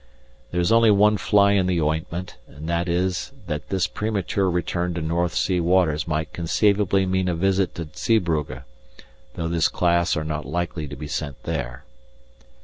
There 0.49 0.59
is 0.59 0.71
only 0.71 0.89
one 0.89 1.17
fly 1.17 1.51
in 1.51 1.67
the 1.67 1.79
ointment, 1.79 2.35
and 2.47 2.67
that 2.67 2.89
is 2.89 3.31
that 3.45 3.69
this 3.69 3.85
premature 3.85 4.49
return 4.49 4.95
to 4.95 5.01
North 5.03 5.35
Sea 5.35 5.59
waters 5.59 6.07
might 6.07 6.33
conceivably 6.33 7.05
mean 7.05 7.27
a 7.27 7.35
visit 7.35 7.75
to 7.75 7.87
Zeebrugge, 7.95 8.63
though 9.35 9.47
this 9.47 9.67
class 9.67 10.17
are 10.17 10.25
not 10.25 10.47
likely 10.47 10.87
to 10.87 10.95
be 10.95 11.07
sent 11.07 11.43
there. 11.43 11.85